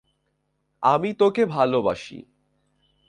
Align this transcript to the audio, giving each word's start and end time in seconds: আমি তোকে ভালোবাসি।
আমি 0.83 1.09
তোকে 1.13 1.43
ভালোবাসি। 1.45 2.17